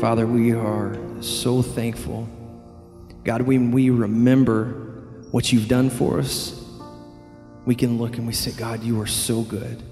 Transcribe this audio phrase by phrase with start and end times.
[0.00, 2.28] Father, we are so thankful.
[3.24, 4.66] God, when we remember
[5.32, 6.64] what you've done for us,
[7.66, 9.82] we can look and we say, God, you are so good.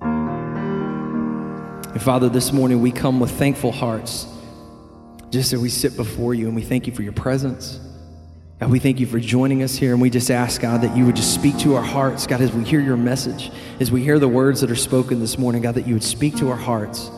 [0.00, 4.26] And Father, this morning we come with thankful hearts
[5.28, 7.78] just as we sit before you and we thank you for your presence.
[8.58, 11.04] God, we thank you for joining us here, and we just ask, God, that you
[11.04, 13.50] would just speak to our hearts, God, as we hear your message,
[13.80, 16.36] as we hear the words that are spoken this morning, God, that you would speak
[16.36, 17.10] to our hearts.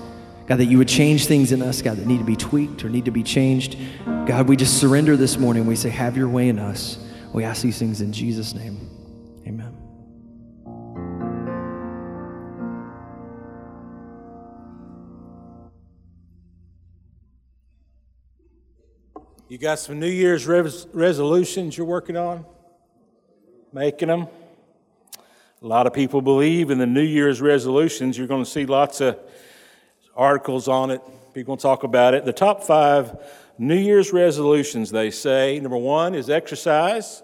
[0.48, 2.88] God, that you would change things in us, God, that need to be tweaked or
[2.88, 3.76] need to be changed.
[4.06, 5.66] God, we just surrender this morning.
[5.66, 6.96] We say, Have your way in us.
[7.34, 8.88] We ask these things in Jesus' name.
[9.46, 9.76] Amen.
[19.50, 22.46] You got some New Year's res- resolutions you're working on?
[23.70, 24.28] Making them?
[25.60, 28.16] A lot of people believe in the New Year's resolutions.
[28.16, 29.18] You're going to see lots of
[30.18, 31.00] articles on it.
[31.32, 32.24] People going to talk about it.
[32.24, 33.16] The top five
[33.56, 37.22] New Year's resolutions, they say number one is exercise,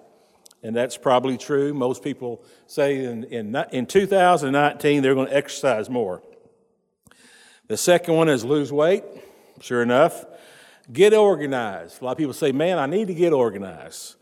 [0.62, 1.74] and that's probably true.
[1.74, 6.22] Most people say in, in, in 2019 they're going to exercise more.
[7.66, 9.04] The second one is lose weight.
[9.60, 10.24] Sure enough.
[10.92, 12.00] Get organized.
[12.00, 14.16] A lot of people say, man, I need to get organized.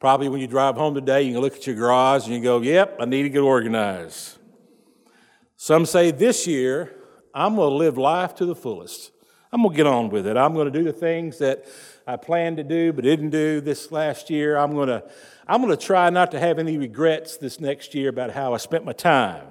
[0.00, 2.60] Probably when you drive home today, you can look at your garage and you go,
[2.60, 4.38] yep, I need to get organized.
[5.56, 6.96] Some say this year,
[7.36, 9.12] I'm going to live life to the fullest.
[9.52, 10.38] I'm going to get on with it.
[10.38, 11.66] I'm going to do the things that
[12.06, 14.56] I planned to do but didn't do this last year.
[14.56, 15.04] I'm going to,
[15.46, 18.56] I'm going to try not to have any regrets this next year about how I
[18.56, 19.48] spent my time.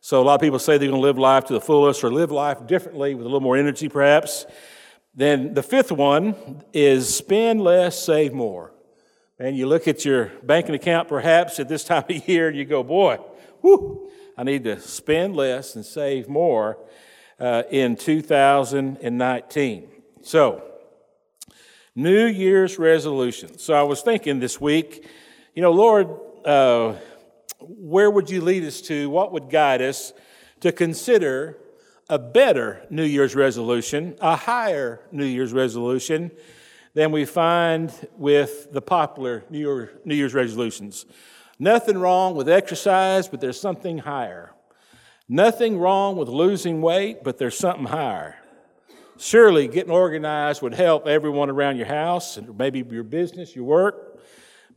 [0.00, 2.10] So a lot of people say they're going to live life to the fullest or
[2.10, 4.46] live life differently with a little more energy, perhaps.
[5.14, 8.72] Then the fifth one is spend less, save more.
[9.38, 12.64] And you look at your banking account perhaps at this time of year and you
[12.64, 13.18] go, boy,
[13.60, 16.78] whew, I need to spend less and save more
[17.38, 19.88] uh, in 2019.
[20.22, 20.62] So,
[21.94, 23.58] New Year's resolution.
[23.58, 25.06] So I was thinking this week,
[25.54, 26.08] you know, Lord,
[26.46, 26.94] uh,
[27.60, 29.10] where would you lead us to?
[29.10, 30.14] What would guide us
[30.60, 31.58] to consider
[32.08, 36.30] a better New Year's resolution, a higher New Year's resolution
[36.94, 41.04] than we find with the popular New, Year, New Year's resolutions.
[41.62, 44.52] Nothing wrong with exercise, but there's something higher.
[45.28, 48.34] Nothing wrong with losing weight, but there's something higher.
[49.16, 54.20] Surely getting organized would help everyone around your house and maybe your business, your work,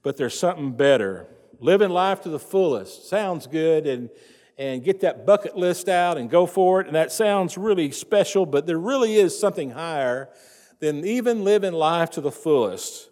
[0.03, 1.25] but there's something better.
[1.59, 4.11] Living life to the fullest sounds good and
[4.55, 6.85] and get that bucket list out and go for it.
[6.87, 10.29] And that sounds really special, but there really is something higher
[10.79, 13.09] than even living life to the fullest.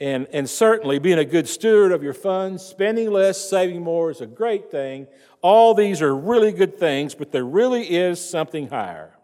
[0.00, 4.20] And, and certainly being a good steward of your funds, spending less, saving more is
[4.20, 5.08] a great thing.
[5.42, 9.16] All these are really good things, but there really is something higher.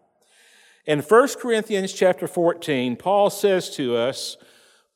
[0.85, 4.37] In 1 Corinthians chapter 14, Paul says to us,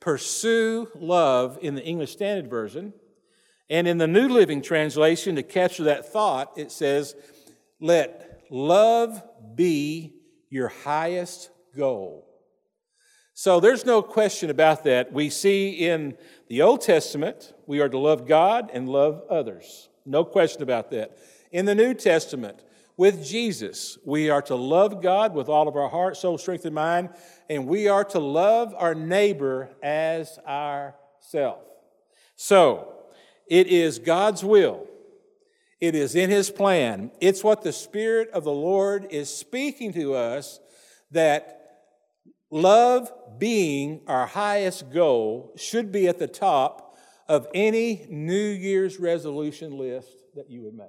[0.00, 2.92] pursue love in the English Standard Version
[3.70, 7.14] and in the New Living Translation, to capture that thought, it says,
[7.80, 9.22] Let love
[9.54, 10.14] be
[10.48, 12.27] your highest goal.
[13.40, 15.12] So there's no question about that.
[15.12, 16.18] We see in
[16.48, 19.88] the Old Testament, we are to love God and love others.
[20.04, 21.16] No question about that.
[21.52, 22.64] In the New Testament,
[22.96, 26.74] with Jesus, we are to love God with all of our heart, soul, strength, and
[26.74, 27.10] mind,
[27.48, 31.60] and we are to love our neighbor as ourself.
[32.34, 32.92] So,
[33.46, 34.84] it is God's will.
[35.80, 37.12] It is in His plan.
[37.20, 40.58] It's what the Spirit of the Lord is speaking to us
[41.12, 41.57] that
[42.50, 46.96] love being our highest goal should be at the top
[47.28, 50.88] of any New Year's resolution list that you would make.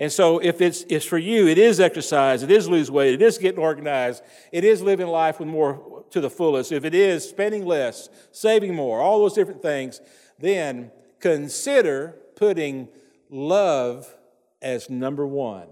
[0.00, 3.22] And so, if it's, it's for you, it is exercise, it is lose weight, it
[3.22, 6.70] is getting organized, it is living life with more to the fullest.
[6.70, 10.00] If it is spending less, saving more, all those different things,
[10.38, 12.88] then consider putting
[13.28, 14.14] love
[14.62, 15.66] as number one.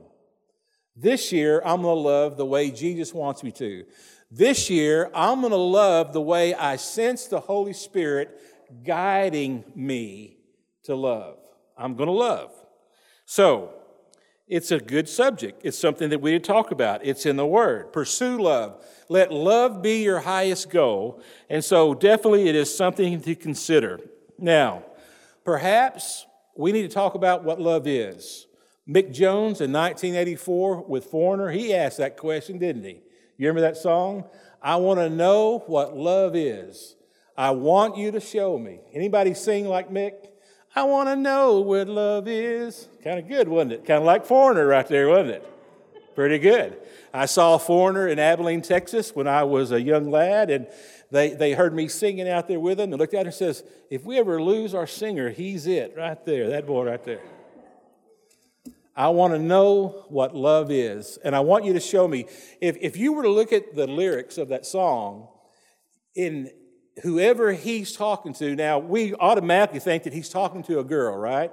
[0.97, 3.85] This year, I'm going to love the way Jesus wants me to.
[4.31, 8.41] This year, I'm going to love the way I sense the Holy Spirit
[8.85, 10.39] guiding me
[10.85, 11.39] to love.
[11.77, 12.51] I'm going to love.
[13.25, 13.73] So,
[14.49, 15.63] it's a good subject.
[15.65, 17.05] It's something that we need to talk about.
[17.05, 17.93] It's in the Word.
[17.93, 18.85] Pursue love.
[19.09, 21.21] Let love be your highest goal.
[21.51, 24.01] And so, definitely, it is something to consider.
[24.39, 24.85] Now,
[25.47, 26.27] Perhaps
[26.57, 28.49] we need to talk about what love is.
[28.89, 33.01] Mick Jones in 1984 with Foreigner, he asked that question, didn't he?
[33.37, 34.25] You remember that song?
[34.63, 36.95] I want to know what love is.
[37.37, 38.81] I want you to show me.
[38.95, 40.15] Anybody sing like Mick?
[40.75, 42.89] I want to know what love is.
[43.03, 43.87] Kind of good, wasn't it?
[43.87, 45.53] Kind of like Foreigner right there, wasn't it?
[46.15, 46.79] Pretty good.
[47.13, 50.67] I saw foreigner in Abilene, Texas when I was a young lad, and
[51.11, 53.65] they, they heard me singing out there with them and looked at him and says,
[53.91, 57.21] If we ever lose our singer, he's it right there, that boy right there.
[58.97, 61.19] I want to know what love is.
[61.23, 62.27] And I want you to show me.
[62.61, 65.29] If, if you were to look at the lyrics of that song,
[66.15, 66.51] in
[67.03, 71.53] whoever he's talking to, now we automatically think that he's talking to a girl, right?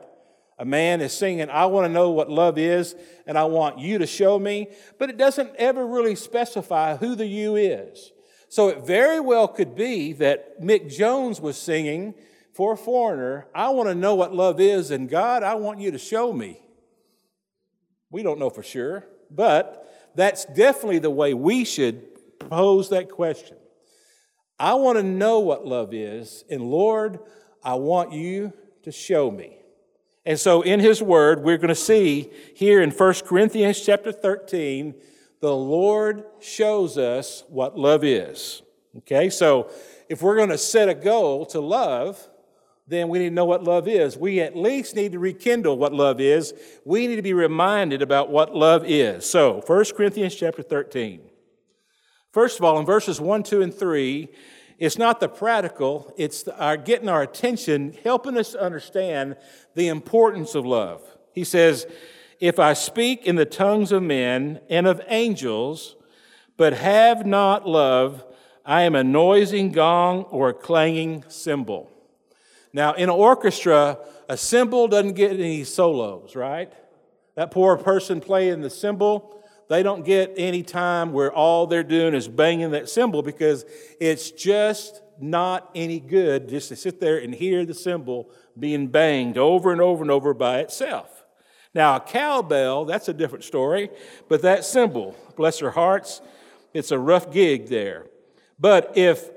[0.57, 2.95] A man is singing, I want to know what love is,
[3.27, 4.67] and I want you to show me.
[4.97, 8.11] But it doesn't ever really specify who the you is.
[8.47, 12.13] So it very well could be that Mick Jones was singing
[12.53, 15.89] for a foreigner, I want to know what love is, and God, I want you
[15.89, 16.62] to show me.
[18.13, 22.03] We don't know for sure, but that's definitely the way we should
[22.37, 23.57] pose that question.
[24.59, 27.17] I want to know what love is, and Lord,
[27.63, 29.57] I want you to show me.
[30.27, 34.93] And so in his word, we're going to see here in 1 Corinthians chapter 13,
[35.41, 38.61] the Lord shows us what love is.
[38.99, 39.71] Okay, so
[40.07, 42.29] if we're going to set a goal to love,
[42.87, 44.17] then we need to know what love is.
[44.17, 46.53] We at least need to rekindle what love is.
[46.83, 49.29] We need to be reminded about what love is.
[49.29, 51.21] So, 1 Corinthians chapter 13.
[52.31, 54.27] First of all, in verses 1, 2, and 3,
[54.79, 59.37] it's not the practical, it's our getting our attention, helping us to understand
[59.75, 61.01] the importance of love.
[61.31, 61.87] He says,
[62.39, 65.95] If I speak in the tongues of men and of angels,
[66.57, 68.25] but have not love,
[68.65, 71.92] I am a noising gong or a clanging cymbal.
[72.73, 76.73] Now, in an orchestra, a cymbal doesn't get any solos, right?
[77.35, 82.13] That poor person playing the cymbal, they don't get any time where all they're doing
[82.13, 83.65] is banging that cymbal because
[83.99, 88.29] it's just not any good just to sit there and hear the cymbal
[88.59, 91.25] being banged over and over and over by itself.
[91.75, 93.89] Now, a cowbell, that's a different story,
[94.29, 96.21] but that cymbal, bless their hearts,
[96.73, 98.05] it's a rough gig there.
[98.59, 99.29] But if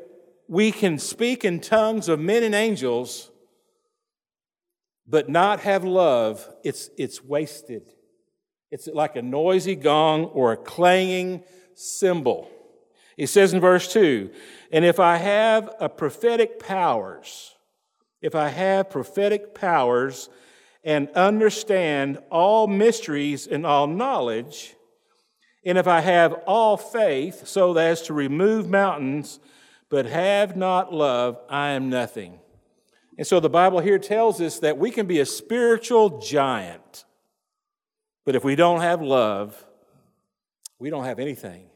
[0.48, 3.30] we can speak in tongues of men and angels,
[5.06, 7.82] but not have love, it's, it's wasted.
[8.70, 11.44] It's like a noisy gong or a clanging
[11.74, 12.50] cymbal.
[13.16, 14.30] He says in verse 2
[14.72, 17.54] And if I have a prophetic powers,
[18.20, 20.28] if I have prophetic powers
[20.84, 24.74] and understand all mysteries and all knowledge,
[25.64, 29.40] and if I have all faith so as to remove mountains,
[29.90, 32.38] but have not love, I am nothing.
[33.18, 37.04] And so the Bible here tells us that we can be a spiritual giant,
[38.24, 39.64] but if we don't have love,
[40.78, 41.68] we don't have anything.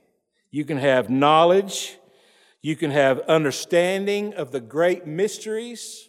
[0.51, 1.97] You can have knowledge,
[2.61, 6.09] you can have understanding of the great mysteries,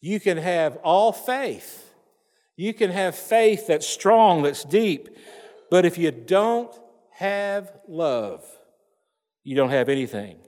[0.00, 1.88] you can have all faith.
[2.56, 5.16] You can have faith that's strong, that's deep,
[5.70, 6.72] but if you don't
[7.12, 8.44] have love,
[9.42, 10.38] you don't have anything.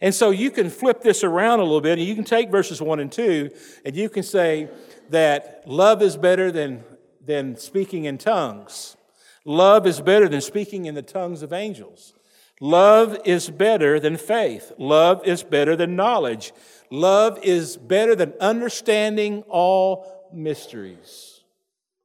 [0.00, 2.80] And so you can flip this around a little bit and you can take verses
[2.80, 3.50] 1 and 2
[3.84, 4.68] and you can say
[5.10, 6.84] that love is better than,
[7.24, 8.96] than speaking in tongues.
[9.44, 12.14] Love is better than speaking in the tongues of angels.
[12.60, 14.72] Love is better than faith.
[14.78, 16.52] Love is better than knowledge.
[16.90, 21.42] Love is better than understanding all mysteries.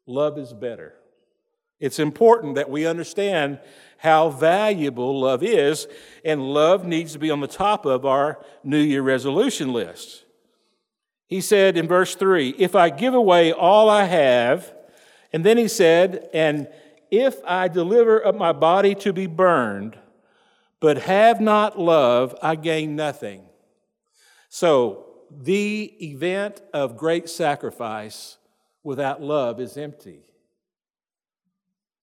[0.06, 0.96] Love is better.
[1.80, 3.60] It's important that we understand
[4.00, 5.88] how valuable love is,
[6.24, 10.24] and love needs to be on the top of our New Year resolution list.
[11.28, 14.74] He said in verse 3 If I give away all I have,
[15.34, 16.70] and then he said, And
[17.12, 19.98] if I deliver up my body to be burned,
[20.80, 23.44] but have not love, I gain nothing.
[24.48, 28.38] So, the event of great sacrifice
[28.82, 30.29] without love is empty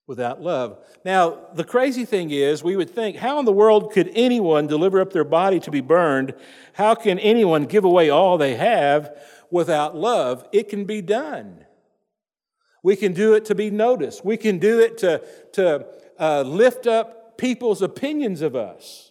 [0.07, 0.79] without love.
[1.05, 5.01] Now, the crazy thing is, we would think, how in the world could anyone deliver
[5.01, 6.35] up their body to be burned?
[6.75, 9.17] How can anyone give away all they have
[9.51, 10.47] without love?
[10.53, 11.65] It can be done.
[12.85, 14.25] We can do it to be noticed.
[14.25, 15.23] We can do it to,
[15.55, 15.87] to
[16.21, 19.11] uh, lift up people's opinions of us.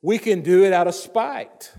[0.00, 1.72] We can do it out of spite.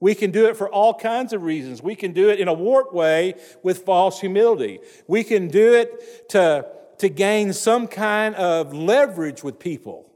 [0.00, 1.82] We can do it for all kinds of reasons.
[1.82, 4.80] We can do it in a warped way with false humility.
[5.08, 6.66] We can do it to
[6.98, 10.12] to gain some kind of leverage with people.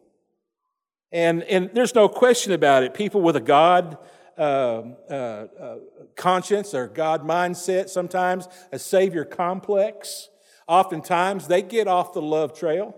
[1.12, 2.94] And, and there's no question about it.
[2.94, 3.98] People with a God
[4.38, 5.76] uh, uh, uh,
[6.16, 10.30] conscience or God mindset, sometimes a Savior complex,
[10.66, 12.94] oftentimes they get off the love trail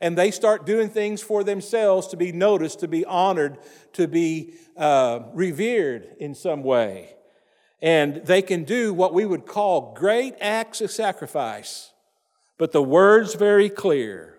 [0.00, 3.56] and they start doing things for themselves to be noticed, to be honored,
[3.94, 7.14] to be uh, revered in some way.
[7.80, 11.93] And they can do what we would call great acts of sacrifice
[12.58, 14.36] but the word's very clear.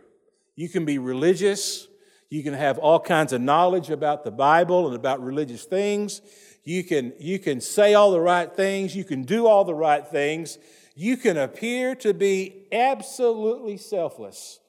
[0.55, 1.88] You can be religious.
[2.29, 6.22] You can have all kinds of knowledge about the Bible and about religious things.
[6.63, 8.95] You can, you can say all the right things.
[8.95, 10.57] You can do all the right things.
[10.95, 14.60] You can appear to be absolutely selfless.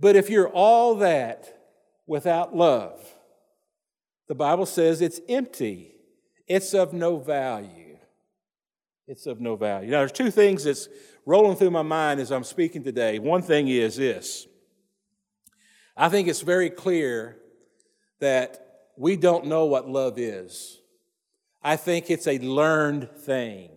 [0.00, 1.60] But if you're all that
[2.06, 3.00] without love,
[4.28, 5.94] the Bible says it's empty,
[6.46, 7.88] it's of no value.
[9.08, 9.90] It's of no value.
[9.90, 10.86] Now, there's two things that's
[11.28, 13.18] rolling through my mind as I'm speaking today.
[13.18, 14.46] One thing is this
[15.94, 17.36] I think it's very clear
[18.20, 20.80] that we don't know what love is.
[21.62, 23.68] I think it's a learned thing.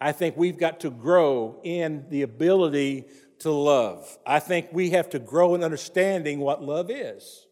[0.00, 3.04] I think we've got to grow in the ability
[3.40, 4.18] to love.
[4.26, 7.46] I think we have to grow in understanding what love is.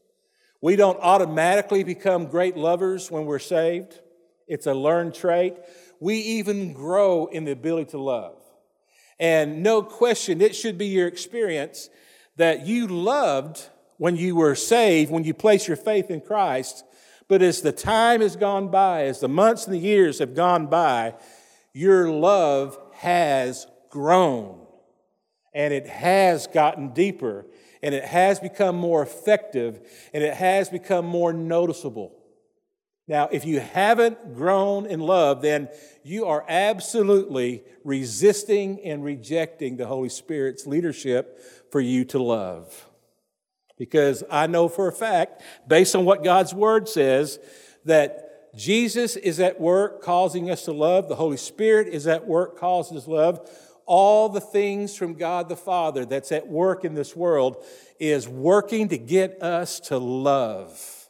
[0.62, 4.00] We don't automatically become great lovers when we're saved,
[4.46, 5.56] it's a learned trait.
[6.00, 8.41] We even grow in the ability to love.
[9.18, 11.90] And no question, it should be your experience
[12.36, 16.84] that you loved when you were saved, when you placed your faith in Christ,
[17.28, 20.66] but as the time has gone by, as the months and the years have gone
[20.66, 21.14] by,
[21.72, 24.66] your love has grown
[25.54, 27.46] and it has gotten deeper
[27.82, 29.80] and it has become more effective
[30.12, 32.12] and it has become more noticeable.
[33.08, 35.68] Now, if you haven't grown in love, then
[36.04, 41.38] you are absolutely resisting and rejecting the Holy Spirit's leadership
[41.70, 42.88] for you to love.
[43.76, 47.40] Because I know for a fact, based on what God's Word says,
[47.84, 52.58] that Jesus is at work causing us to love, the Holy Spirit is at work
[52.58, 53.50] causing us love.
[53.86, 57.64] All the things from God the Father that's at work in this world
[57.98, 61.01] is working to get us to love,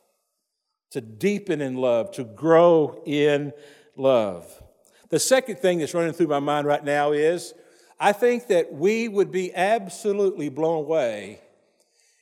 [0.93, 3.53] to deepen in love, to grow in
[3.97, 4.63] love.
[5.11, 7.55] The second thing that's running through my mind right now is
[7.99, 11.41] I think that we would be absolutely blown away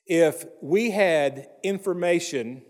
[0.06, 2.62] if we had information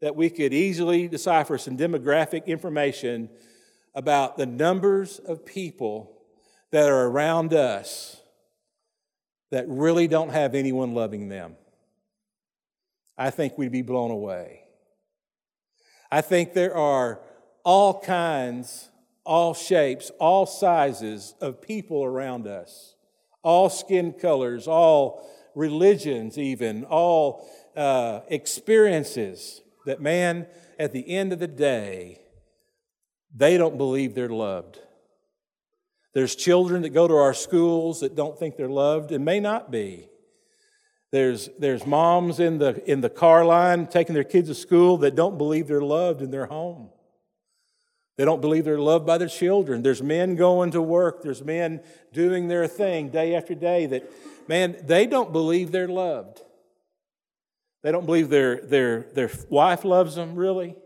[0.00, 3.30] that we could easily decipher some demographic information
[3.94, 6.12] about the numbers of people
[6.70, 8.20] that are around us
[9.50, 11.56] that really don't have anyone loving them,
[13.16, 14.65] I think we'd be blown away.
[16.10, 17.20] I think there are
[17.64, 18.90] all kinds,
[19.24, 22.94] all shapes, all sizes of people around us,
[23.42, 30.46] all skin colors, all religions, even, all uh, experiences that, man,
[30.78, 32.20] at the end of the day,
[33.34, 34.78] they don't believe they're loved.
[36.14, 39.70] There's children that go to our schools that don't think they're loved and may not
[39.70, 40.08] be.
[41.16, 45.14] There's, there's moms in the, in the car line taking their kids to school that
[45.14, 46.90] don't believe they're loved in their home.
[48.18, 49.82] They don't believe they're loved by their children.
[49.82, 51.22] There's men going to work.
[51.22, 51.80] There's men
[52.12, 54.12] doing their thing day after day that
[54.46, 56.42] man, they don't believe they're loved.
[57.82, 60.76] They don't believe their, their, their wife loves them, really.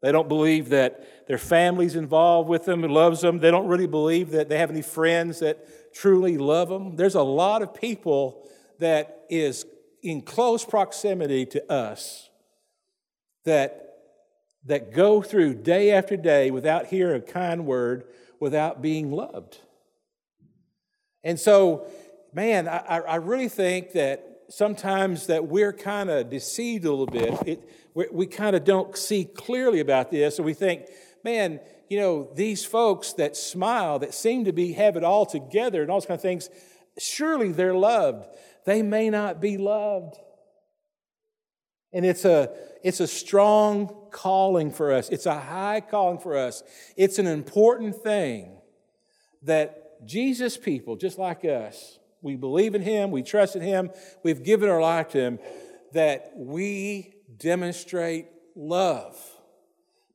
[0.00, 3.40] They don't believe that their family's involved with them and loves them.
[3.40, 6.96] They don't really believe that they have any friends that truly love them.
[6.96, 8.48] There's a lot of people
[8.80, 9.66] that is
[10.02, 12.28] in close proximity to us
[13.44, 13.96] that,
[14.66, 18.04] that go through day after day without hearing a kind word,
[18.40, 19.58] without being loved.
[21.22, 21.86] And so
[22.34, 27.34] man, I, I really think that sometimes that we're kind of deceived a little bit.
[27.46, 30.86] It, we, we kind of don't see clearly about this, and we think,
[31.22, 35.80] man, you know, these folks that smile, that seem to be have it all together
[35.80, 36.50] and all those kind of things,
[36.98, 38.26] surely they're loved.
[38.64, 40.16] They may not be loved.
[41.92, 42.50] And it's a,
[42.82, 45.08] it's a strong calling for us.
[45.10, 46.62] It's a high calling for us.
[46.96, 48.58] It's an important thing
[49.42, 53.90] that Jesus people, just like us, we believe in Him, we trust in Him,
[54.22, 55.38] we've given our life to Him,
[55.92, 59.16] that we demonstrate love.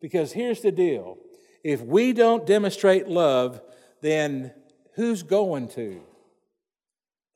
[0.02, 1.18] Because here's the deal
[1.64, 3.62] if we don't demonstrate love,
[4.02, 4.54] then
[4.96, 6.02] who's going to?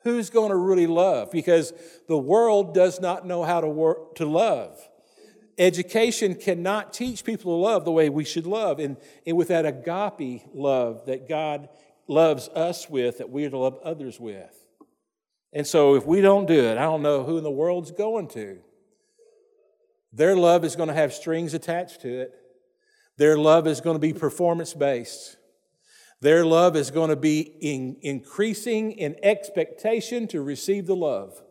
[0.03, 1.31] Who's going to really love?
[1.31, 1.73] Because
[2.07, 4.77] the world does not know how to work to love.
[5.57, 8.79] Education cannot teach people to love the way we should love.
[8.79, 11.69] And, and with that agape love that God
[12.07, 14.53] loves us with, that we are to love others with.
[15.53, 18.27] And so if we don't do it, I don't know who in the world's going
[18.29, 18.57] to.
[20.11, 22.33] Their love is going to have strings attached to it.
[23.17, 25.37] Their love is going to be performance based.
[26.23, 31.43] Their love is going to be in, increasing in expectation to receive the love.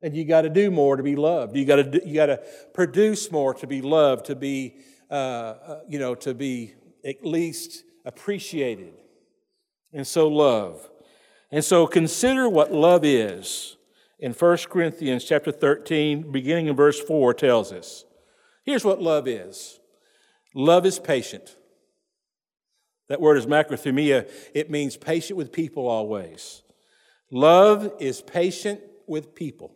[0.00, 1.54] And you got to do more to be loved.
[1.54, 4.76] You got to you got to produce more to be loved, to be
[5.10, 6.72] uh, uh, you know to be
[7.04, 8.94] at least appreciated.
[9.92, 10.88] And so love.
[11.50, 13.76] And so consider what love is
[14.18, 18.06] in 1 Corinthians chapter 13, beginning in verse 4, tells us.
[18.64, 19.78] Here's what love is
[20.54, 21.56] love is patient.
[23.08, 24.30] That word is macrothumia.
[24.54, 26.62] It means patient with people always.
[27.30, 29.74] Love is patient with people.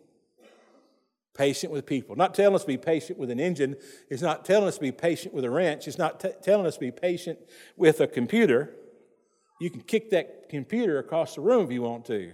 [1.35, 2.15] Patient with people.
[2.15, 3.75] Not telling us to be patient with an engine.
[4.09, 5.87] It's not telling us to be patient with a wrench.
[5.87, 7.39] It's not t- telling us to be patient
[7.77, 8.75] with a computer.
[9.59, 12.31] You can kick that computer across the room if you want to.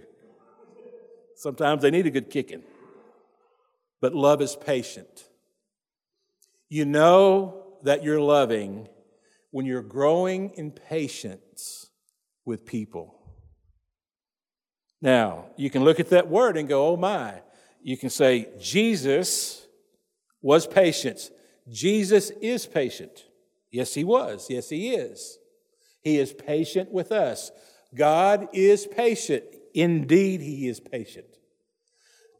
[1.36, 2.62] Sometimes they need a good kicking.
[4.00, 5.28] But love is patient.
[6.68, 8.88] You know that you're loving
[9.50, 11.90] when you're growing in patience
[12.44, 13.14] with people.
[15.02, 17.42] Now, you can look at that word and go, oh my.
[17.82, 19.66] You can say, Jesus
[20.42, 21.30] was patient.
[21.68, 23.24] Jesus is patient.
[23.70, 24.46] Yes, he was.
[24.48, 25.38] Yes, he is.
[26.02, 27.50] He is patient with us.
[27.94, 29.44] God is patient.
[29.74, 31.26] Indeed, he is patient.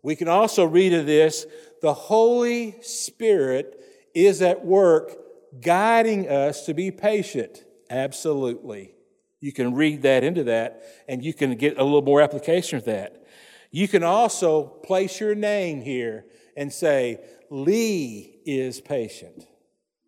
[0.02, 1.46] We can also read of this
[1.82, 3.78] the Holy Spirit
[4.14, 5.12] is at work
[5.60, 7.64] guiding us to be patient.
[7.90, 8.92] Absolutely.
[9.40, 12.84] You can read that into that and you can get a little more application of
[12.86, 13.24] that.
[13.70, 16.24] You can also place your name here
[16.56, 17.20] and say,
[17.50, 19.46] Lee is patient.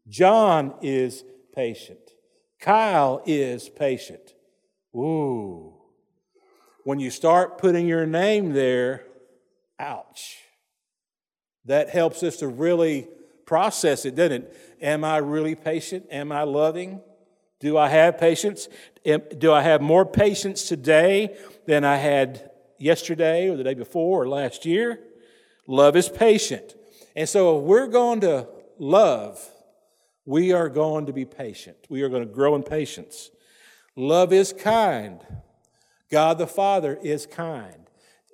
[0.08, 1.24] John is
[1.54, 2.00] patient.
[2.60, 4.34] Kyle is patient.
[4.96, 5.74] Ooh.
[6.84, 9.04] When you start putting your name there,
[9.78, 10.38] ouch.
[11.66, 13.08] That helps us to really
[13.48, 14.76] process it, doesn't it?
[14.82, 16.04] Am I really patient?
[16.10, 17.00] Am I loving?
[17.60, 18.68] Do I have patience?
[19.38, 21.34] Do I have more patience today
[21.66, 25.00] than I had yesterday or the day before or last year?
[25.66, 26.74] Love is patient.
[27.16, 28.46] And so if we're going to
[28.78, 29.42] love,
[30.26, 31.78] we are going to be patient.
[31.88, 33.30] We are going to grow in patience.
[33.96, 35.20] Love is kind.
[36.10, 37.86] God the Father is kind.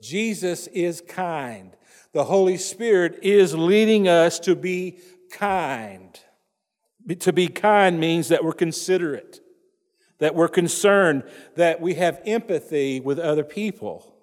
[0.03, 1.71] Jesus is kind.
[2.15, 5.01] The Holy Spirit is leading us to be
[5.33, 6.19] kind.
[7.19, 9.41] To be kind means that we're considerate,
[10.21, 11.25] that we're concerned,
[11.57, 14.15] that we have empathy with other people.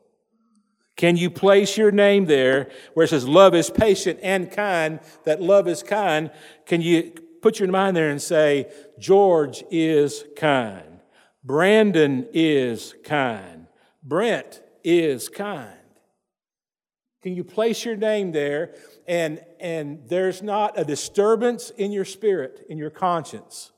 [0.95, 5.41] Can you place your name there where it says love is patient and kind, that
[5.41, 6.32] love is kind?
[6.65, 11.01] Can you put your mind there and say, George is kind,
[11.43, 13.67] Brandon is kind,
[14.01, 15.81] Brent is kind?
[17.21, 18.73] Can you place your name there
[19.07, 23.71] and, and there's not a disturbance in your spirit, in your conscience?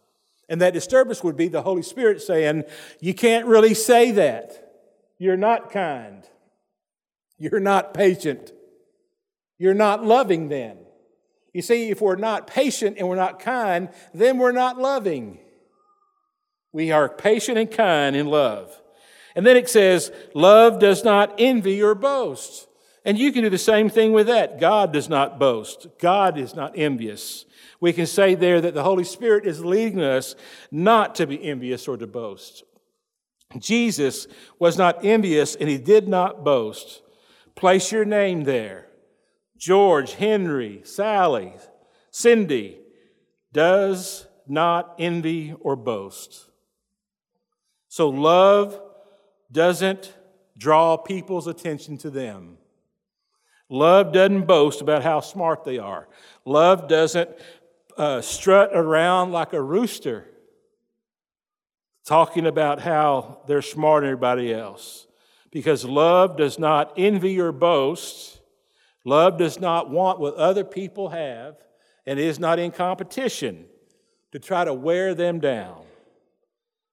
[0.47, 2.63] And that disturbance would be the Holy Spirit saying,
[2.99, 4.71] You can't really say that.
[5.17, 6.23] You're not kind.
[7.37, 8.51] You're not patient.
[9.57, 10.77] You're not loving then.
[11.53, 15.39] You see, if we're not patient and we're not kind, then we're not loving.
[16.71, 18.81] We are patient and kind in love.
[19.35, 22.67] And then it says, Love does not envy or boast.
[23.05, 24.59] And you can do the same thing with that.
[24.59, 27.45] God does not boast, God is not envious.
[27.79, 30.35] We can say there that the Holy Spirit is leading us
[30.71, 32.63] not to be envious or to boast.
[33.59, 34.25] Jesus
[34.57, 37.01] was not envious and he did not boast.
[37.55, 38.87] Place your name there.
[39.57, 41.53] George, Henry, Sally,
[42.09, 42.79] Cindy
[43.51, 46.49] does not envy or boast.
[47.89, 48.81] So love
[49.51, 50.13] doesn't
[50.57, 52.57] draw people's attention to them.
[53.73, 56.07] Love doesn't boast about how smart they are.
[56.45, 57.27] Love doesn't
[57.97, 60.27] uh, strut around like a rooster,
[62.05, 65.07] talking about how they're smarter than everybody else.
[65.49, 68.41] Because love does not envy or boast.
[69.05, 71.55] Love does not want what other people have
[72.05, 73.65] and is not in competition
[74.33, 75.81] to try to wear them down.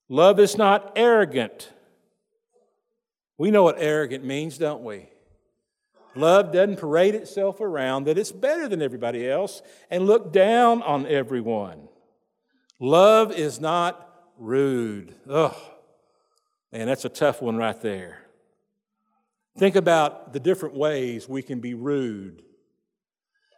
[0.09, 1.71] Love is not arrogant.
[3.37, 5.11] We know what arrogant means, don't we?
[6.15, 11.07] Love doesn't parade itself around that it's better than everybody else and look down on
[11.07, 11.89] everyone.
[12.81, 15.15] Love is not rude.
[15.29, 15.55] Ugh,
[16.73, 18.25] man, that's a tough one right there.
[19.59, 22.43] Think about the different ways we can be rude.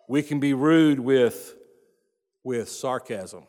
[0.09, 1.55] We can be rude with,
[2.43, 3.45] with sarcasm.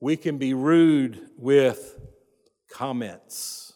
[0.00, 1.98] We can be rude with
[2.70, 3.69] comments.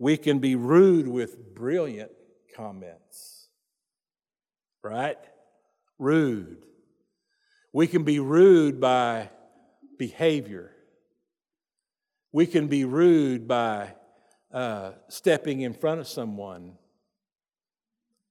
[0.00, 2.10] We can be rude with brilliant
[2.56, 3.48] comments.
[4.82, 5.18] Right?
[5.98, 6.64] Rude.
[7.70, 9.28] We can be rude by
[9.98, 10.72] behavior.
[12.32, 13.92] We can be rude by
[14.50, 16.78] uh, stepping in front of someone.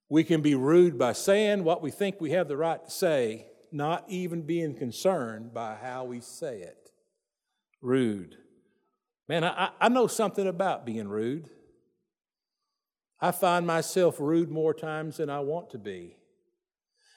[0.08, 3.46] We can be rude by saying what we think we have the right to say,
[3.70, 6.90] not even being concerned by how we say it.
[7.80, 8.34] Rude.
[9.28, 11.48] Man, I, I know something about being rude.
[13.20, 16.16] I find myself rude more times than I want to be.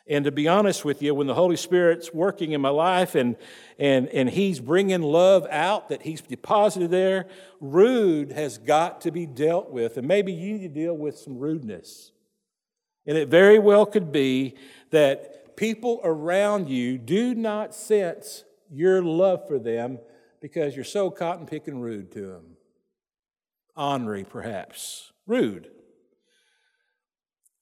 [0.06, 3.38] And to be honest with you, when the Holy Spirit's working in my life and,
[3.80, 7.28] and, and He's bringing love out that He's deposited there,
[7.62, 9.96] rude has got to be dealt with.
[9.98, 12.12] And maybe you need to deal with some rudeness.
[13.06, 14.56] And it very well could be
[14.92, 20.00] that people around you do not sense your love for them
[20.42, 22.58] because you're so cotton picking rude to them.
[23.78, 25.14] Ornery, perhaps.
[25.26, 25.70] Rude.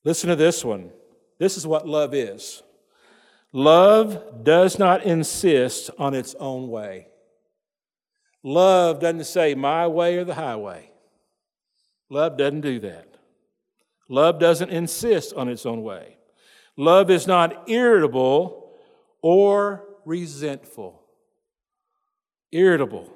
[0.04, 0.92] Listen to this one.
[1.38, 2.64] This is what love is
[3.54, 7.08] love does not insist on its own way.
[8.44, 10.90] Love doesn't say my way or the highway.
[12.10, 13.08] Love doesn't do that.
[14.10, 16.18] Love doesn't insist on its own way.
[16.76, 18.72] Love is not irritable
[19.22, 21.04] or resentful.
[22.52, 23.10] Irritable,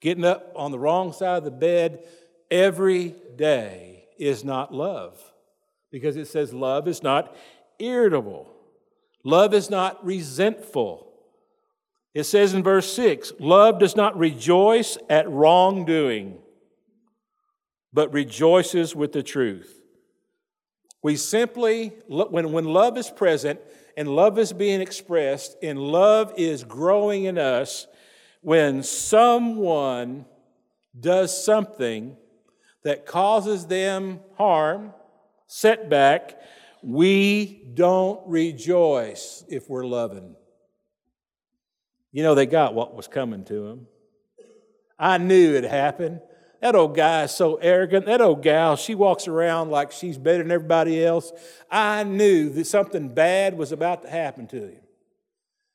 [0.00, 2.04] getting up on the wrong side of the bed
[2.50, 5.31] every day is not love
[5.92, 7.36] because it says love is not
[7.78, 8.52] irritable,
[9.22, 11.08] love is not resentful.
[12.14, 16.38] It says in verse 6 love does not rejoice at wrongdoing,
[17.92, 19.78] but rejoices with the truth.
[21.02, 23.60] We simply, when, when love is present
[23.96, 27.86] and love is being expressed and love is growing in us,
[28.40, 30.26] when someone
[30.98, 32.16] does something
[32.84, 34.92] that causes them harm,
[35.52, 36.40] setback,
[36.82, 40.34] we don't rejoice if we're loving.
[42.10, 43.86] You know, they got what was coming to them.
[44.98, 46.20] I knew it happened.
[46.62, 48.06] That old guy is so arrogant.
[48.06, 51.32] That old gal, she walks around like she's better than everybody else.
[51.70, 54.80] I knew that something bad was about to happen to him.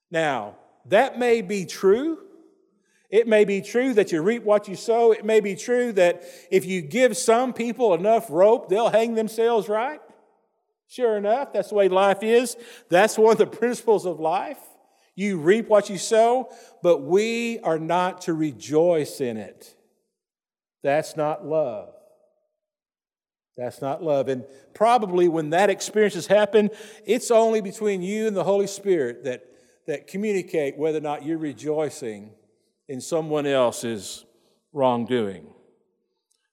[0.09, 2.17] Now, that may be true,
[3.09, 5.11] it may be true that you reap what you sow.
[5.11, 9.69] It may be true that if you give some people enough rope, they'll hang themselves
[9.69, 10.01] right.
[10.89, 12.57] Sure enough, that's the way life is.
[12.89, 14.59] That's one of the principles of life.
[15.15, 16.49] You reap what you sow,
[16.83, 19.75] but we are not to rejoice in it.
[20.83, 21.93] That's not love.
[23.57, 24.27] That's not love.
[24.27, 26.71] And probably when that experience has happened,
[27.05, 29.45] it's only between you and the Holy Spirit that,
[29.87, 32.31] that communicate whether or not you're rejoicing
[32.87, 34.25] in someone else's
[34.73, 35.47] wrongdoing.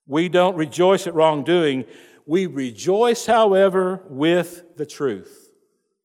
[0.07, 1.85] We don't rejoice at wrongdoing.
[2.27, 5.51] We rejoice, however, with the truth.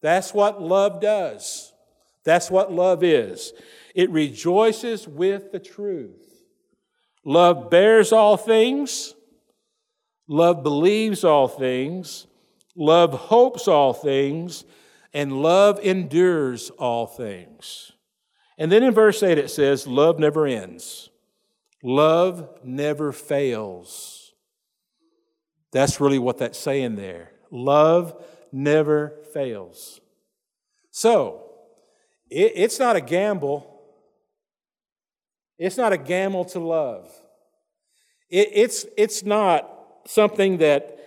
[0.02, 1.74] That's what love does.
[2.24, 3.54] That's what love is.
[3.96, 6.44] It rejoices with the truth.
[7.26, 9.16] Love bears all things.
[10.28, 12.28] Love believes all things.
[12.76, 14.64] Love hopes all things.
[15.14, 17.92] And love endures all things.
[18.60, 21.10] And then in verse 8 it says, Love never ends,
[21.82, 24.34] love never fails.
[25.72, 27.32] That's really what that's saying there.
[27.52, 30.02] Love never fails.
[30.90, 31.44] So,
[32.30, 33.82] it, it's not a gamble.
[35.60, 37.12] It's not a gamble to love.
[38.30, 39.70] It, it's, it's not
[40.08, 40.98] something that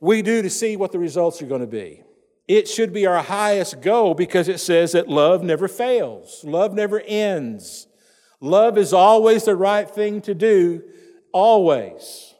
[0.00, 2.02] we do to see what the results are going to be.
[2.48, 7.00] It should be our highest goal because it says that love never fails, love never
[7.00, 7.88] ends.
[8.40, 10.82] Love is always the right thing to do,
[11.32, 12.34] always.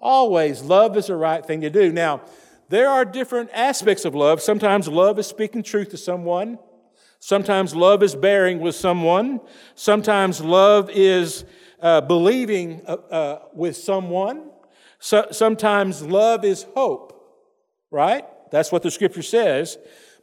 [0.00, 1.92] Always, love is the right thing to do.
[1.92, 2.22] Now,
[2.68, 4.40] there are different aspects of love.
[4.40, 6.58] Sometimes love is speaking truth to someone.
[7.18, 9.40] Sometimes love is bearing with someone.
[9.74, 11.44] Sometimes love is
[11.80, 14.50] uh, believing uh, uh, with someone.
[14.98, 17.12] So, sometimes love is hope,
[17.90, 18.24] right?
[18.56, 19.76] That's what the scripture says.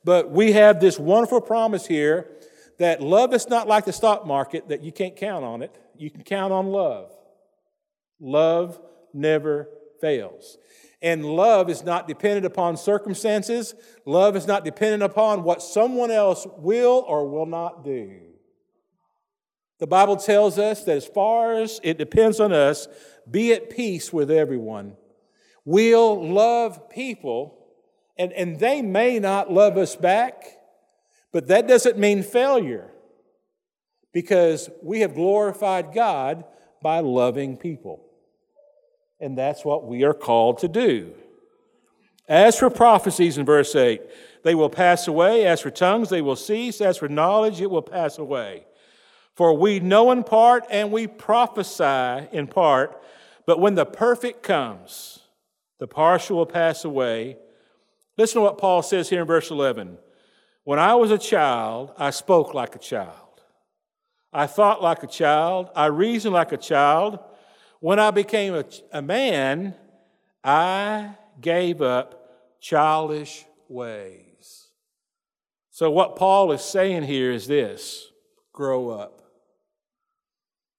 [0.03, 2.31] But we have this wonderful promise here
[2.79, 5.77] that love is not like the stock market, that you can't count on it.
[5.95, 7.11] You can count on love.
[8.19, 8.81] Love
[9.13, 9.69] never
[10.01, 10.57] fails.
[10.99, 13.75] And love is not dependent upon circumstances.
[14.03, 18.19] Love is not dependent upon what someone else will or will not do.
[19.77, 22.87] The Bible tells us that as far as it depends on us,
[23.29, 24.97] be at peace with everyone.
[25.65, 27.59] We'll love people
[28.17, 30.43] and, and they may not love us back,
[31.31, 32.91] but that doesn't mean failure
[34.11, 36.45] because we have glorified God
[36.81, 38.05] by loving people.
[39.19, 41.13] And that's what we are called to do.
[42.27, 44.01] As for prophecies in verse 8,
[44.43, 45.45] they will pass away.
[45.45, 46.79] As for tongues, they will cease.
[46.81, 48.65] As for knowledge, it will pass away.
[49.35, 53.01] For we know in part and we prophesy in part,
[53.45, 55.19] but when the perfect comes,
[55.79, 57.37] the partial will pass away.
[58.17, 59.97] Listen to what Paul says here in verse 11.
[60.63, 63.41] When I was a child, I spoke like a child.
[64.31, 65.69] I thought like a child.
[65.75, 67.19] I reasoned like a child.
[67.79, 69.75] When I became a, a man,
[70.43, 74.69] I gave up childish ways.
[75.69, 78.07] So, what Paul is saying here is this
[78.53, 79.21] grow up.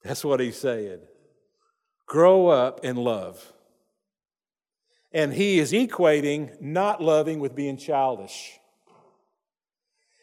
[0.03, 1.01] That's what he's saying.
[2.07, 3.54] Grow up in love.
[5.15, 8.59] And he is equating not loving with being childish.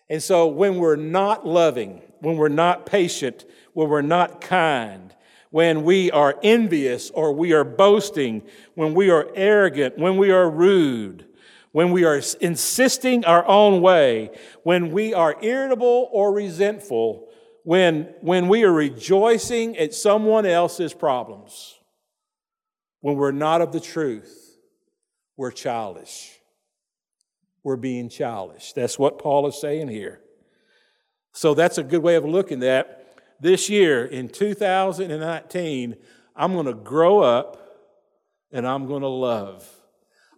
[0.09, 5.15] And so when we're not loving, when we're not patient, when we're not kind,
[5.51, 8.41] when we are envious or we are boasting,
[8.75, 11.25] when we are arrogant, when we are rude,
[11.71, 14.31] when we are insisting our own way,
[14.63, 17.29] when we are irritable or resentful,
[17.63, 21.79] when, when we are rejoicing at someone else's problems,
[22.99, 24.40] when we're not of the truth,
[25.41, 26.39] we're childish.
[27.63, 28.73] We're being childish.
[28.73, 30.21] That's what Paul is saying here.
[31.33, 35.95] So that's a good way of looking at this year in 2019.
[36.35, 37.57] I'm going to grow up
[38.51, 39.67] and I'm going to love.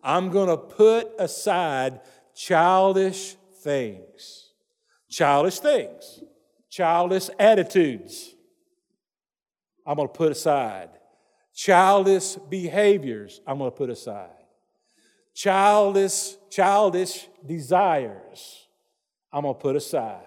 [0.01, 1.99] I'm going to put aside
[2.33, 4.51] childish things.
[5.09, 6.21] Childish things
[6.69, 8.33] childish attitudes.
[9.85, 10.91] I'm going to put aside.
[11.53, 14.42] Childish behaviors, I'm going to put aside.
[15.33, 18.67] Childish, childish desires,
[19.31, 20.21] I'm going to put aside.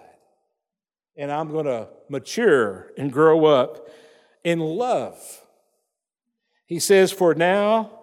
[1.15, 3.89] And I'm going to mature and grow up
[4.43, 5.17] in love.
[6.65, 7.97] He says, For now,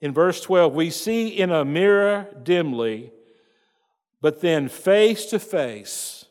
[0.00, 3.10] in verse 12, we see in a mirror dimly,
[4.20, 6.26] but then face to face.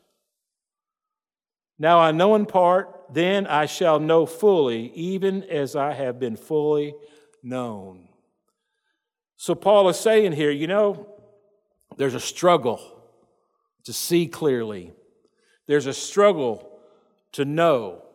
[1.80, 6.36] Now I know in part, then I shall know fully, even as I have been
[6.36, 6.96] fully
[7.42, 8.08] known.
[9.44, 11.06] So Paul is saying here, you know,
[11.98, 12.80] there's a struggle
[13.84, 14.94] to see clearly,
[15.68, 16.80] there's a struggle
[17.34, 18.06] to know,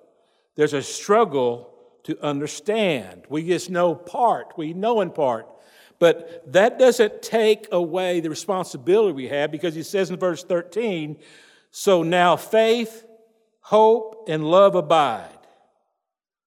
[0.57, 1.71] there's a struggle
[2.05, 3.25] to understand.
[3.29, 5.47] We just know part, we know in part.
[5.99, 11.19] But that doesn't take away the responsibility we have because he says in verse 13,
[11.71, 13.05] so now faith,
[13.61, 15.29] hope, and love abide.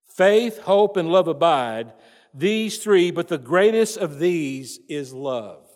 [0.08, 1.94] Faith, hope, and love abide.
[2.34, 5.67] These three, but the greatest of these is love.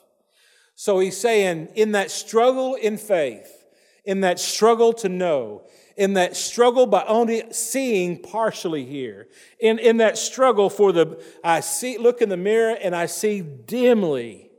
[0.75, 3.65] So he's saying, in that struggle in faith,
[4.03, 5.63] in that struggle to know,
[5.97, 9.27] in that struggle by only seeing partially here,
[9.59, 13.41] in, in that struggle for the, I see, look in the mirror and I see
[13.41, 14.51] dimly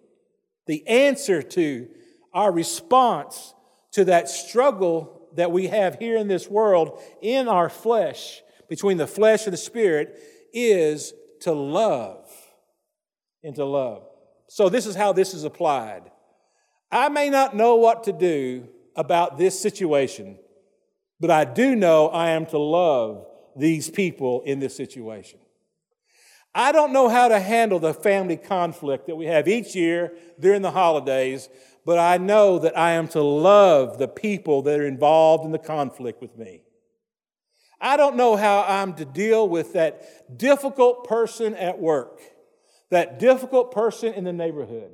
[0.66, 1.88] the answer to
[2.32, 3.54] our response
[3.92, 9.06] to that struggle that we have here in this world in our flesh, between the
[9.06, 10.18] flesh and the spirit,
[10.52, 12.28] is to love
[13.42, 14.04] into love.
[14.48, 16.02] So, this is how this is applied.
[16.90, 20.38] I may not know what to do about this situation,
[21.20, 25.40] but I do know I am to love these people in this situation.
[26.54, 30.62] I don't know how to handle the family conflict that we have each year during
[30.62, 31.48] the holidays
[31.86, 35.58] but I know that I am to love the people that are involved in the
[35.58, 36.62] conflict with me.
[37.80, 42.20] I don't know how I'm to deal with that difficult person at work,
[42.90, 44.92] that difficult person in the neighborhood,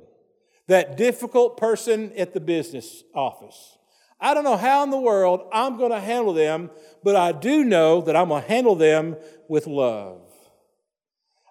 [0.67, 3.77] that difficult person at the business office.
[4.19, 6.71] I don't know how in the world I'm going to handle them,
[7.03, 9.17] but I do know that I'm going to handle them
[9.49, 10.21] with love.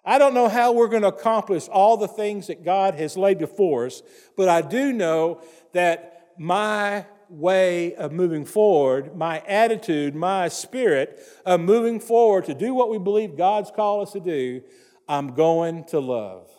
[0.05, 3.37] I don't know how we're going to accomplish all the things that God has laid
[3.37, 4.01] before us,
[4.35, 5.41] but I do know
[5.73, 12.73] that my way of moving forward, my attitude, my spirit of moving forward to do
[12.73, 14.61] what we believe God's called us to do,
[15.07, 16.49] I'm going to love.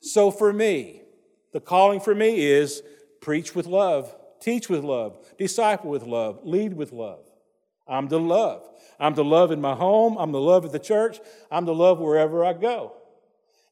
[0.00, 1.02] So for me,
[1.52, 2.82] the calling for me is
[3.20, 7.24] preach with love, teach with love, disciple with love, lead with love.
[7.86, 8.62] I'm to love.
[8.98, 10.16] I'm to love in my home.
[10.16, 11.20] I'm to love at the church.
[11.50, 12.94] I'm to love wherever I go.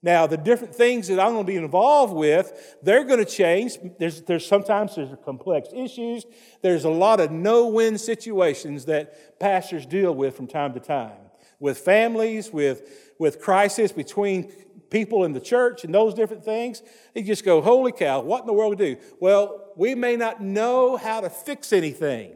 [0.02, 3.78] Now, the different things that I'm going to be involved with, they're going to change.
[3.98, 6.26] There's, there's sometimes there's complex issues.
[6.60, 11.12] There's a lot of no-win situations that pastors deal with from time to time,
[11.60, 14.50] with families, with with crisis between
[14.90, 16.82] people in the church and those different things.
[17.14, 18.96] You just go, holy cow, what in the world do?
[19.20, 22.32] Well, we may not know how to fix anything.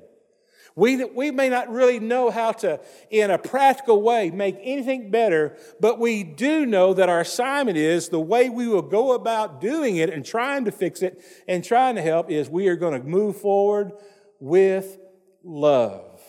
[0.77, 5.57] We, we may not really know how to, in a practical way, make anything better,
[5.81, 9.97] but we do know that our assignment is the way we will go about doing
[9.97, 13.09] it and trying to fix it and trying to help is we are going to
[13.09, 13.93] move forward
[14.39, 14.99] with
[15.43, 16.21] love.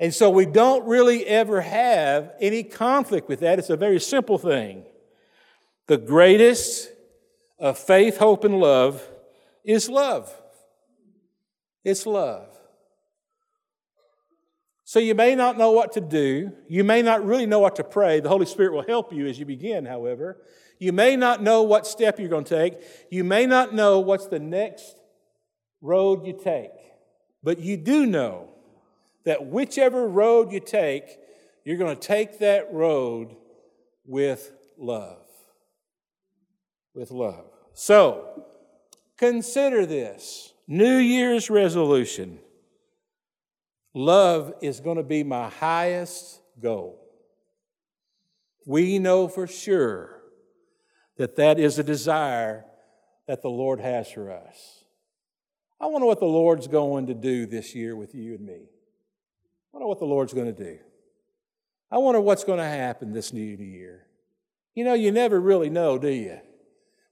[0.00, 3.60] And so we don't really ever have any conflict with that.
[3.60, 4.84] It's a very simple thing.
[5.86, 6.90] The greatest
[7.60, 9.06] of faith, hope, and love
[9.62, 10.32] is love.
[11.84, 12.57] It's love.
[14.88, 16.50] So you may not know what to do.
[16.66, 18.20] You may not really know what to pray.
[18.20, 20.40] The Holy Spirit will help you as you begin, however.
[20.78, 22.78] You may not know what step you're going to take.
[23.10, 24.96] You may not know what's the next
[25.82, 26.70] road you take.
[27.42, 28.48] But you do know
[29.26, 31.18] that whichever road you take,
[31.66, 33.36] you're going to take that road
[34.06, 35.26] with love.
[36.94, 37.44] With love.
[37.74, 38.42] So,
[39.18, 42.38] consider this New Year's resolution.
[43.94, 47.00] Love is going to be my highest goal.
[48.66, 50.20] We know for sure
[51.16, 52.64] that that is a desire
[53.26, 54.84] that the Lord has for us.
[55.80, 58.54] I wonder what the Lord's going to do this year with you and me.
[58.54, 60.78] I wonder what the Lord's going to do.
[61.90, 64.06] I wonder what's going to happen this new year.
[64.74, 66.38] You know, you never really know, do you?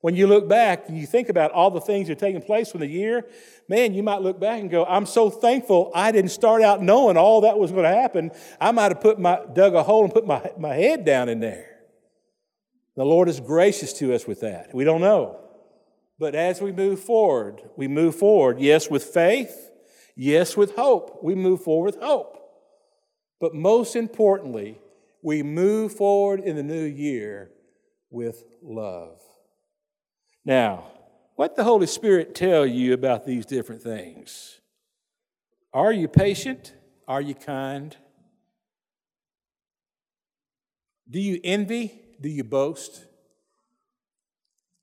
[0.00, 2.70] When you look back and you think about all the things that are taking place
[2.70, 3.26] from the year,
[3.68, 7.16] man, you might look back and go, I'm so thankful I didn't start out knowing
[7.16, 8.30] all that was going to happen.
[8.60, 11.40] I might have put my, dug a hole and put my, my head down in
[11.40, 11.70] there.
[12.94, 14.74] The Lord is gracious to us with that.
[14.74, 15.40] We don't know.
[16.18, 19.70] But as we move forward, we move forward, yes, with faith,
[20.16, 21.22] yes, with hope.
[21.22, 22.38] We move forward with hope.
[23.38, 24.80] But most importantly,
[25.22, 27.50] we move forward in the new year
[28.10, 29.20] with love.
[30.46, 30.84] Now,
[31.34, 34.60] what the Holy Spirit tell you about these different things?
[35.74, 36.72] Are you patient?
[37.08, 37.94] Are you kind?
[41.10, 42.00] Do you envy?
[42.20, 43.06] Do you boast?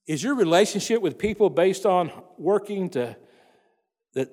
[0.05, 3.15] Is your relationship with people based on working to
[4.15, 4.29] that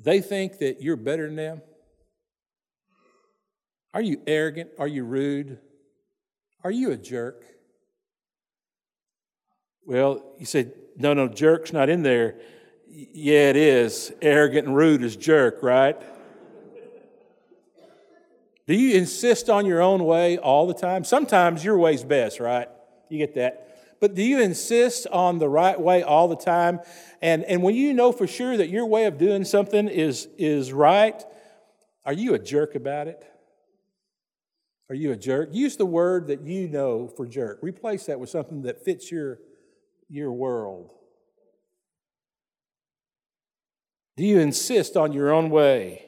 [0.00, 1.62] they think that you're better than them?
[3.94, 4.70] Are you arrogant?
[4.80, 5.60] Are you rude?
[6.64, 7.44] Are you a jerk?
[9.86, 12.36] Well, you said, no, no, jerk's not in there.
[12.88, 14.12] Yeah, it is.
[14.22, 16.00] Arrogant and rude is jerk, right?
[18.66, 21.04] Do you insist on your own way all the time?
[21.04, 22.68] Sometimes your way's best, right?
[23.10, 23.96] You get that.
[24.00, 26.80] But do you insist on the right way all the time?
[27.20, 30.72] And, and when you know for sure that your way of doing something is, is
[30.72, 31.22] right,
[32.04, 33.24] are you a jerk about it?
[34.88, 35.50] Are you a jerk?
[35.52, 37.58] Use the word that you know for jerk.
[37.62, 39.38] Replace that with something that fits your,
[40.08, 40.90] your world.
[44.16, 46.04] Do you insist on your own way?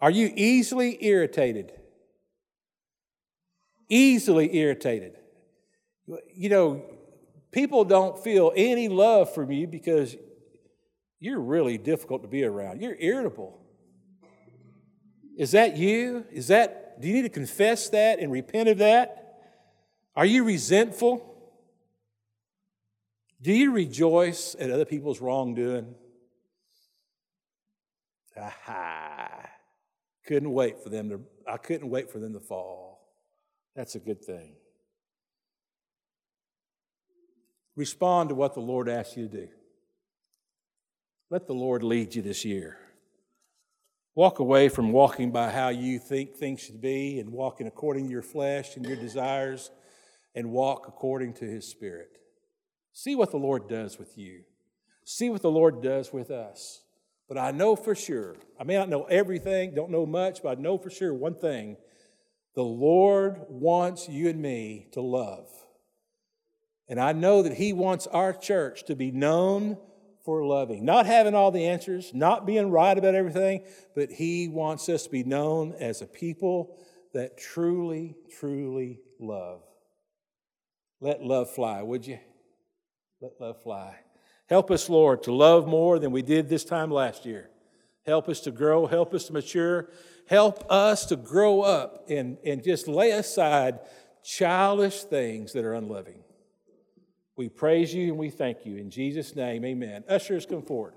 [0.00, 1.72] Are you easily irritated?
[3.88, 5.16] Easily irritated.
[6.34, 6.82] You know,
[7.52, 10.16] people don't feel any love from you because
[11.20, 12.82] you're really difficult to be around.
[12.82, 13.60] You're irritable.
[15.36, 16.24] Is that you?
[16.32, 19.40] Is that do you need to confess that and repent of that?
[20.14, 21.35] Are you resentful?
[23.40, 25.94] Do you rejoice at other people's wrongdoing?
[28.36, 29.48] Aha.
[30.26, 33.00] Couldn't wait for them to I couldn't wait for them to fall.
[33.76, 34.54] That's a good thing.
[37.76, 39.48] Respond to what the Lord asks you to do.
[41.30, 42.78] Let the Lord lead you this year.
[44.14, 48.10] Walk away from walking by how you think things should be and walking according to
[48.10, 49.70] your flesh and your desires
[50.34, 52.08] and walk according to His Spirit.
[52.98, 54.40] See what the Lord does with you.
[55.04, 56.80] See what the Lord does with us.
[57.28, 60.62] But I know for sure, I may not know everything, don't know much, but I
[60.62, 61.76] know for sure one thing
[62.54, 65.46] the Lord wants you and me to love.
[66.88, 69.76] And I know that He wants our church to be known
[70.24, 70.82] for loving.
[70.86, 75.10] Not having all the answers, not being right about everything, but He wants us to
[75.10, 76.78] be known as a people
[77.12, 79.60] that truly, truly love.
[81.02, 82.20] Let love fly, would you?
[83.20, 83.96] Let love fly.
[84.48, 87.50] Help us, Lord, to love more than we did this time last year.
[88.04, 89.88] Help us to grow, help us to mature,
[90.28, 93.80] help us to grow up and, and just lay aside
[94.22, 96.22] childish things that are unloving.
[97.36, 98.76] We praise you and we thank you.
[98.76, 100.04] In Jesus' name, amen.
[100.08, 100.94] Ushers, come forward.